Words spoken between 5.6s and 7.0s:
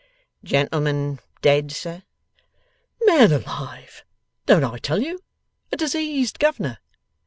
A diseased governor?